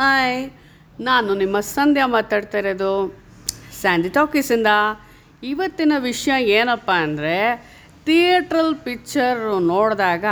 Hi 0.00 0.36
ನಾನು 1.00 1.34
ನಿಮ್ಮ 1.34 1.60
ಸಂಧ್ಯಾ 1.60 2.06
ಮಾತಾಡ್ತಾ 2.06 2.58
ಇರೋದು. 2.58 2.90
ಸ್ಯಾಂಡಿ 3.80 4.08
ಟಾಕೀಸಿಂದ 4.08 4.70
ಇವತ್ತಿನ 5.42 5.92
ವಿಷಯ 5.98 6.34
ಏನಪ್ಪ 6.50 6.90
ಅಂದರೆ 6.90 7.34
ಥಿಯೇಟ್ರಲ್ 8.06 8.74
ಪಿಕ್ಚರ್ 8.76 9.40
ನೋಡಿದಾಗ 9.64 10.24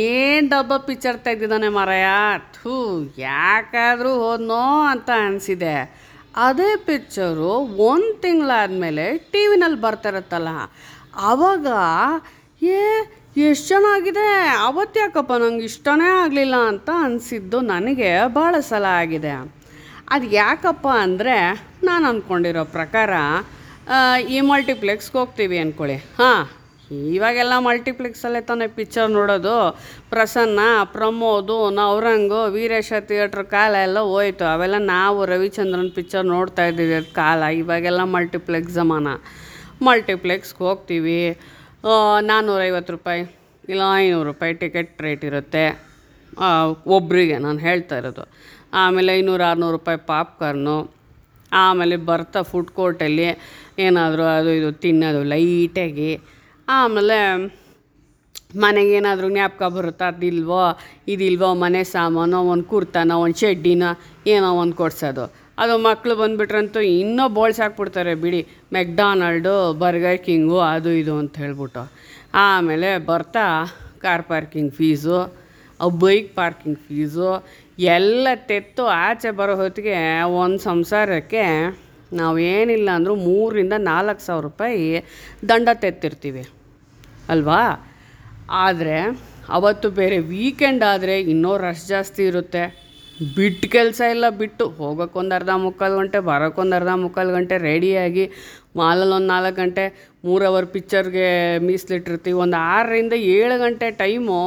ಏನು 0.00 0.48
ಡಬ್ಬ 0.48 0.76
ಪಿಕ್ಚರ್ 0.88 1.18
ತೆಗ್ದಿದ್ದಾನೆ 1.18 1.68
ಮರಯ? 1.68 2.08
ಥೂ, 2.56 2.74
ಯಾಕಾದರೂ 3.18 4.14
ಹೋದ್ನೋ 4.14 4.62
ಅಂತ 4.82 5.10
ಅನಿಸಿದೆ. 5.26 5.76
ಅದೇ 6.36 6.76
ಪಿಕ್ಚರು 6.88 7.52
ಒಂದು 7.90 8.20
ತಿಂಗಳಾದಮೇಲೆ 8.20 9.06
ಟಿ 9.32 9.46
ವಿನಲ್ಲಿ 9.46 9.80
ಬರ್ತಿರತ್ತಲ್ಲ 9.80 10.50
ಆವಾಗ 11.30 11.66
ಏ 12.62 12.80
ಎಷ್ಟು 13.40 13.66
ಚೆನ್ನಾಗಿದೆ 13.68 14.24
ಅವತ್ತು 14.68 14.96
ಯಾಕಪ್ಪ 15.00 15.32
ನಂಗೆ 15.42 15.64
ಇಷ್ಟನೇ 15.68 16.08
ಆಗಲಿಲ್ಲ 16.22 16.56
ಅಂತ 16.70 16.88
ಅನಿಸಿದ್ದು 17.04 17.58
ನನಗೆ 17.70 18.10
ಭಾಳ 18.34 18.54
ಸಲ 18.70 18.84
ಆಗಿದೆ. 19.02 19.32
ಅದು 20.14 20.26
ಯಾಕಪ್ಪ 20.40 20.86
ಅಂದರೆ 21.04 21.36
ನಾನು 21.88 22.04
ಅಂದ್ಕೊಂಡಿರೋ 22.10 22.64
ಪ್ರಕಾರ 22.74 23.12
ಈ 24.34 24.40
ಮಲ್ಟಿಪ್ಲೆಕ್ಸ್ಗೆ 24.50 25.16
ಹೋಗ್ತೀವಿ 25.20 25.56
ಅಂದ್ಕೊಳ್ಳಿ 25.62 25.96
ಹಾಂ, 26.18 26.42
ಇವಾಗೆಲ್ಲ 27.14 27.54
ಮಲ್ಟಿಪ್ಲೆಕ್ಸಲ್ಲೇ 27.68 28.42
ತಾನೇ 28.50 28.66
ಪಿಕ್ಚರ್ 28.78 29.08
ನೋಡೋದು. 29.16 29.56
ಪ್ರಸನ್ನ, 30.12 30.60
ಪ್ರಮೋದು, 30.96 31.56
ನವರಂಗು, 31.78 32.42
ವೀರೇಶ 32.56 32.92
ಥಿಯೇಟ್ರ್ 33.08 33.44
ಕಾಲ 33.56 33.72
ಎಲ್ಲ 33.86 33.98
ಹೋಯ್ತು. 34.12 34.46
ಅವೆಲ್ಲ 34.54 34.80
ನಾವು 34.94 35.24
ರವಿಚಂದ್ರನ್ 35.32 35.90
ಪಿಕ್ಚರ್ 35.98 36.28
ನೋಡ್ತಾ 36.34 36.66
ಇದ್ದೀವಿ 36.72 37.00
ಕಾಲ. 37.22 37.42
ಇವಾಗೆಲ್ಲ 37.62 38.04
ಮಲ್ಟಿಪ್ಲೆಕ್ಸ್ 38.16 38.76
ಜಮಾನ. 38.80 39.08
ಮಲ್ಟಿಪ್ಲೆಕ್ಸ್ಗೆ 39.88 40.64
ಹೋಗ್ತೀವಿ. 40.68 41.20
ನಾನ್ನೂರೈವತ್ತು 42.20 42.92
ರೂಪಾಯಿ 42.92 43.22
ಇಲ್ಲ 43.68 43.82
ಐನೂರು 43.96 44.28
ರೂಪಾಯಿ 44.28 44.54
ಟಿಕೆಟ್ 44.54 45.02
ರೇಟ್ 45.02 45.24
ಇರುತ್ತೆ. 45.24 45.64
ಒಬ್ಬರಿಗೆ 46.86 47.38
ನಾನು 47.38 47.58
ಹೇಳ್ತಾ 47.58 47.98
ಇರೋದು. 47.98 48.24
ಆಮೇಲೆ 48.74 49.18
ಐನೂರು 49.18 49.42
ಆರುನೂರು 49.42 49.72
ರೂಪಾಯಿ 49.72 49.98
ಪಾಪ್ಕಾರ್ನು 50.06 50.76
ಆಮೇಲೆ 51.52 51.96
ಬರ್ತಾ 51.96 52.42
ಫುಡ್ 52.42 52.70
ಕೋರ್ಟಲ್ಲಿ 52.70 53.26
ಏನಾದರೂ 53.78 54.22
ಅದು 54.22 54.50
ಇದು 54.50 54.72
ತಿನ್ನೋದು 54.72 55.22
ಲೈಟಾಗಿ 55.22 56.20
ಆಮೇಲೆ 56.68 57.18
ಮನೆಗೆ 58.56 58.92
ಏನಾದರೂ 58.92 59.28
ಜ್ಞಾಪಕ 59.30 59.62
ಬರುತ್ತಾ 59.62 60.08
ಅದಿಲ್ವೋ 60.08 60.62
ಇದಿಲ್ವೋ 61.08 61.54
ಮನೆ 61.54 61.84
ಸಾಮಾನು, 61.84 62.38
ಒಂದು 62.52 62.64
ಕುರ್ತಾನೋ, 62.64 63.18
ಒಂದು 63.18 63.38
ಶೆಡ್ಡಿನೋ, 63.40 63.90
ಏನೋ 64.26 64.48
ಒಂದು 64.62 64.74
ಕೊಡ್ಸೋದು. 64.74 65.24
ಅದು 65.58 65.78
ಮಕ್ಕಳು 65.78 66.16
ಬಂದುಬಿಟ್ರಂತೂ 66.16 66.80
ಇನ್ನೂ 66.80 67.28
ಬೋಳ್ಸಾಕ್ಬಿಡ್ತಾರೆ 67.28 68.14
ಬಿಡಿ. 68.14 68.46
ಮೆಕ್ಡಾನಲ್ಡು, 68.72 69.72
ಬರ್ಗರ್ 69.72 70.18
ಕಿಂಗು, 70.18 70.58
ಅದು 70.58 70.90
ಇದು 70.90 71.18
ಅಂತ 71.18 71.38
ಹೇಳ್ಬಿಟ್ಟು. 71.38 71.92
ಆಮೇಲೆ 72.34 72.98
ಬರ್ತಾ 72.98 73.46
car 74.00 74.22
parking 74.22 74.74
fees 74.74 75.42
bike 75.98 76.36
parking 76.36 76.78
fees, 76.78 77.46
ಎಲ್ಲ 77.78 78.28
ತೆತ್ತು 78.34 78.86
ಆಚೆ 78.86 79.30
ಬರೋ 79.30 79.54
ಹೊತ್ತಿಗೆ 79.56 80.22
ಒಂದು 80.22 80.58
ಸಂಸಾರಕ್ಕೆ 80.58 81.44
ನಾವು 82.12 82.38
ಏನಿಲ್ಲ 82.38 82.90
ಅಂದರೂ 82.90 83.14
ಮೂರರಿಂದ 83.14 83.72
ನಾಲ್ಕು 83.76 84.20
ಸಾವಿರ 84.20 84.42
ರೂಪಾಯಿ 84.42 85.04
ದಂಡ 85.48 85.68
ತೆತ್ತಿರ್ತೀವಿ. 85.74 86.48
ಅಲ್ವಾ? 87.28 87.88
ಆದರೆ 88.50 88.96
ಅವತ್ತು 89.48 89.90
ಬೇರೆ 89.90 90.18
ವೀಕೆಂಡ್ 90.18 90.84
ಆದರೆ 90.84 91.20
ಇನ್ನೂ 91.20 91.56
ರಶ್ 91.56 91.86
ಜಾಸ್ತಿ 91.86 92.26
ಇರುತ್ತೆ. 92.26 92.81
ಬಿಟ್ಟು 93.36 93.66
ಕೆಲಸ 93.76 94.00
ಇಲ್ಲ, 94.14 94.26
ಬಿಟ್ಟು 94.40 94.64
ಹೋಗೋಕ್ಕೊಂದು 94.78 95.32
ಅರ್ಧ 95.38 95.52
ಮುಕ್ಕಾಲು 95.64 95.94
ಗಂಟೆ, 96.00 96.18
ಬರೋಕ್ಕೊಂದು 96.30 96.74
ಅರ್ಧ 96.78 96.92
ಮುಕ್ಕಾಲು 97.02 97.32
ಗಂಟೆ 97.36 97.56
ರೆಡಿಯಾಗಿ 97.68 98.24
ಮಾಲಲ್ಲಿ 98.80 99.14
ಒಂದು 99.18 99.28
ನಾಲ್ಕು 99.32 99.56
ಗಂಟೆ 99.60 99.84
ಮೂರು 100.28 100.44
ಅವರ್ 100.50 100.66
ಪಿಕ್ಚರ್ಗೆ 100.74 101.26
ಮೀಸಲಿಟ್ಟಿರ್ತೀವಿ. 101.68 102.36
ಒಂದು 102.44 102.58
ಆರರಿಂದ 102.76 103.14
ಏಳು 103.36 103.56
ಗಂಟೆ 103.64 103.88
ಟೈಮು 104.02 104.38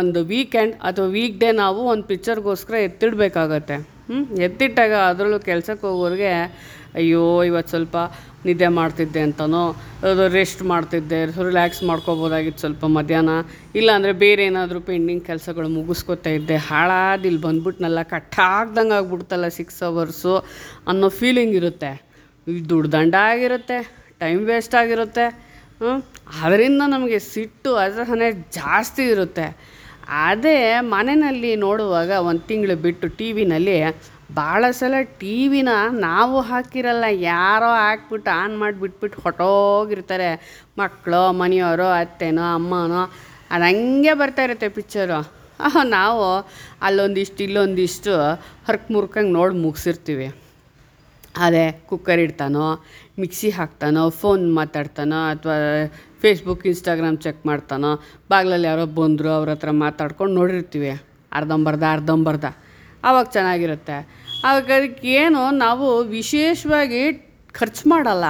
ಒಂದು 0.00 0.20
ವೀಕೆಂಡ್ 0.32 0.74
ಅಥವಾ 0.88 1.08
ವೀಕ್ 1.16 1.36
ಡೇ 1.42 1.50
ನಾವು 1.62 1.80
ಒಂದು 1.92 2.06
ಪಿಕ್ಚರ್ಗೋಸ್ಕರ 2.12 2.74
ಎತ್ತಿಡಬೇಕಾಗತ್ತೆ. 2.88 3.76
ಹ್ಞೂ 4.08 4.20
ಎತ್ತಿಟ್ಟಾಗ 4.46 4.94
ಅದರಲ್ಲೂ 5.10 5.38
ಕೆಲ್ಸಕ್ಕೆ 5.50 5.84
ಹೋಗೋರಿಗೆ, 5.90 6.32
ಅಯ್ಯೋ 7.00 7.22
ಇವತ್ತು 7.48 7.70
ಸ್ವಲ್ಪ 7.74 7.96
ನಿದ್ದೆ 8.46 8.68
ಮಾಡ್ತಿದ್ದೆ 8.78 9.20
ಅಂತನೋ, 9.26 9.62
ಅದು 10.08 10.24
ರೆಸ್ಟ್ 10.36 10.62
ಮಾಡ್ತಿದ್ದೆ 10.72 11.18
ರಿಲ್ಯಾಕ್ಸ್ 11.46 11.80
ಮಾಡ್ಕೋಬೋದಾಗಿತ್ತು 11.90 12.62
ಸ್ವಲ್ಪ 12.64 12.84
ಮಧ್ಯಾಹ್ನ, 12.96 13.34
ಇಲ್ಲಾಂದರೆ 13.80 14.12
ಬೇರೆ 14.24 14.42
ಏನಾದರೂ 14.50 14.80
ಪೆಂಡಿಂಗ್ 14.90 15.24
ಕೆಲಸಗಳು 15.30 15.68
ಮುಗಿಸ್ಕೊತಾ 15.78 16.32
ಇದ್ದೆ, 16.38 16.56
ಹಾಳಾದ 16.68 17.28
ಇಲ್ಲಿ 17.30 17.42
ಬಂದ್ಬಿಟ್ನಲ್ಲ 17.46 18.02
ಕಟ್ಟಾಗ್ದಂಗೆ 18.14 18.96
ಆಗ್ಬಿಡ್ತಲ್ಲ 18.98 19.48
ಸಿಕ್ಸ್ 19.58 19.82
ಅವರ್ಸು 19.90 20.34
ಅನ್ನೋ 20.92 21.08
ಫೀಲಿಂಗ್ 21.20 21.56
ಇರುತ್ತೆ. 21.60 21.92
ಈ 22.46 22.58
ದುಡ್ಡು 22.72 22.90
ದಂಡ 22.96 23.14
ಆಗಿರುತ್ತೆ 23.32 23.78
ಟೈಮ್ 24.24 24.42
ವೇಸ್ಟ್ 24.52 24.74
ಆಗಿರುತ್ತೆ 24.82 25.26
ಅದರಿಂದ 26.42 26.82
ನಮಗೆ 26.94 27.18
ಸಿಟ್ಟು, 27.32 27.70
ಅಸಹನೆ 27.84 28.28
ಜಾಸ್ತಿ 28.58 29.04
ಇರುತ್ತೆ. 29.14 29.46
ಅದೇ 30.24 30.58
ಮನೆಯಲ್ಲಿ 30.94 31.52
ನೋಡುವಾಗ 31.66 32.10
ಒಂದು 32.28 32.42
ತಿಂಗಳು 32.50 32.76
ಬಿಟ್ಟು 32.86 33.06
ಟಿ 33.18 33.28
ವಿನಲ್ಲಿ 33.38 33.76
ಭಾಳ 34.36 34.64
ಸಲ 34.78 34.94
ಟಿ 35.20 35.34
ವಿನ 35.52 35.70
ನಾವು 36.06 36.36
ಹಾಕಿರಲ್ಲ, 36.50 37.04
ಯಾರೋ 37.32 37.70
ಹಾಕ್ಬಿಟ್ಟು 37.82 38.30
ಆನ್ 38.40 38.54
ಮಾಡಿಬಿಟ್ಬಿಟ್ಟು 38.62 39.18
ಹೊಟ್ಟೋಗಿರ್ತಾರೆ 39.24 40.30
ಮಕ್ಕಳು, 40.80 41.22
ಮನೆಯವರು, 41.40 41.88
ಅತ್ತೆನೋ, 42.02 42.46
ಅಮ್ಮನೋ, 42.58 43.02
ಅದು 43.52 43.64
ಹಂಗೆ 43.70 44.14
ಬರ್ತಾ 44.20 44.44
ಇರುತ್ತೆ 44.48 44.68
ಪಿಕ್ಚರು 44.78 45.20
ನಾವು 45.96 46.24
ಅಲ್ಲೊಂದಿಷ್ಟು 46.86 47.40
ಇಲ್ಲೊಂದಿಷ್ಟು 47.48 48.14
ಹರ್ಕ್ 48.68 48.88
ಮುರ್ಕಂಗೆ 48.94 49.32
ನೋಡಿ 49.38 49.56
ಮುಗಿಸಿರ್ತೀವಿ. 49.66 50.26
ಅದೇ 51.44 51.64
ಕುಕ್ಕರ್ 51.88 52.20
ಇಡ್ತಾನೋ 52.24 52.66
ಮಿಕ್ಸಿ 53.20 53.48
ಹಾಕ್ತಾನೋ 53.50 54.02
ಫೋನ್ 54.20 54.44
ಮಾತಾಡ್ತಾನೋ 54.54 55.20
ಅಥವಾ 55.32 55.56
ಫೇಸ್ಬುಕ್ 56.22 56.64
ಇನ್ಸ್ಟಾಗ್ರಾಮ್ 56.66 57.18
ಚೆಕ್ 57.18 57.40
ಮಾಡ್ತಾನೋ, 57.46 57.90
ಬಾಗ್ಲಲ್ಲಿ 58.30 58.66
ಯಾರೋ 58.70 58.84
ಬಂದರು 58.98 59.30
ಅವ್ರ 59.38 59.48
ಹತ್ರ 59.54 59.70
ಮಾತಾಡ್ಕೊಂಡು 59.84 60.34
ನೋಡಿರ್ತೀವಿ, 60.40 60.92
ಅರ್ಧಂಬರ್ಧ 61.32 61.84
ಅರ್ಧಂಬರ್ಧ. 61.92 62.44
ಆವಾಗ 63.04 63.26
ಚೆನ್ನಾಗಿರುತ್ತೆ. 63.32 63.96
ಆವಾಗ 64.44 64.70
ಅದಕ್ಕೆ 64.78 65.08
ಏನು, 65.22 65.42
ನಾವು 65.64 65.86
ವಿಶೇಷವಾಗಿ 66.02 67.02
ಖರ್ಚು 67.52 67.84
ಮಾಡಲ್ಲ, 67.90 68.24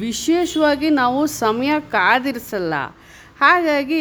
ವಿಶೇಷವಾಗಿ 0.00 0.88
ನಾವು 1.02 1.20
ಸಮಯ 1.26 1.72
ಕಾದಿರಿಸಲ್ಲ. 1.90 2.74
ಹಾಗಾಗಿ 3.40 4.00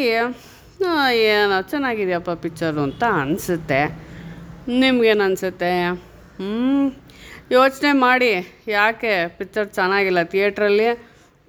ಏನೋ 1.31 1.57
ಚೆನ್ನಾಗಿದೆಯಪ್ಪ 1.71 2.31
ಪಿಕ್ಚರು 2.43 2.81
ಅಂತ 2.81 3.03
ಅನಿಸುತ್ತೆ. 3.21 3.81
ನಿಮ್ಗೇನು 4.81 5.23
ಅನಿಸುತ್ತೆ? 5.23 5.71
ಹ್ಞೂ 6.39 7.06
ಯೋಚನೆ 7.51 7.91
ಮಾಡಿ, 7.91 8.29
ಯಾಕೆ 8.67 9.11
ಪಿಕ್ಚರ್ 9.37 9.67
ಚೆನ್ನಾಗಿಲ್ಲ? 9.69 10.21
ಥಿಯೇಟ್ರಲ್ಲಿ 10.23 10.87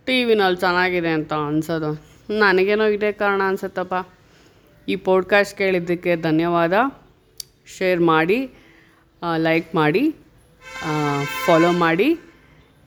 ಟಿ 0.07 0.17
ವಿನಲ್ಲಿ 0.25 0.59
ಚೆನ್ನಾಗಿದೆ 0.59 1.09
ಅಂತ 1.09 1.33
ಅನ್ಸೋದು. 1.33 1.91
ನನಗೇನೋ 2.39 2.85
ಇದೇ 2.87 3.11
ಕಾರಣ 3.13 3.43
ಅನ್ಸುತ್ತಪ್ಪ. 3.47 3.95
ಈ 4.89 4.97
ಪೋಡ್ಕಾಸ್ಟ್ 4.97 5.59
ಕೇಳಿದ್ದಕ್ಕೆ 5.59 6.17
ಧನ್ಯವಾದ. 6.17 6.75
ಶೇರ್ 7.77 8.01
ಮಾಡಿ 8.01 8.39
ಲೈಕ್ 9.37 9.75
ಮಾಡಿ 9.75 10.05
ಫಾಲೋ 11.47 11.73
ಮಾಡಿ. 11.73 12.09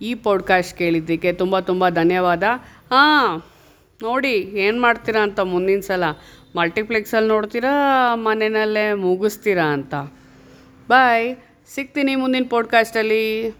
ಈ 0.01 0.13
ಪಾಡ್ಕಾಸ್ಟ್ 0.16 0.78
ಕೇಳಿದ್ದಕ್ಕೆ 0.78 1.33
ತುಂಬ 1.33 1.59
ತುಂಬ 1.59 1.89
ಧನ್ಯವಾದ. 1.89 2.43
ಹಾಂ 2.91 3.43
ನೋಡಿ, 4.01 4.33
ಏನು 4.66 4.81
ಮಾಡ್ತೀರಾ 4.81 5.22
ಅಂತ 5.23 5.39
ಮುಂದಿನ 5.53 5.79
ಸಲ? 5.79 6.03
ಮಲ್ಟಿಪ್ಲೆಕ್ಸಲ್ಲಿ 6.55 7.29
ನೋಡ್ತೀರಾ, 7.29 7.72
ಮನೆಯಲ್ಲೇ 8.16 8.93
ಮುಗಿಸ್ತೀರಾ 9.03 9.66
ಅಂತ. 9.73 9.93
ಬಾಯ್ 10.89 11.35
ಸಿಗ್ತೀನಿ 11.75 12.15
ಮುಂದಿನ 12.15 12.43
ಪಾಡ್ಕಾಸ್ಟಲ್ಲಿ 12.49 13.53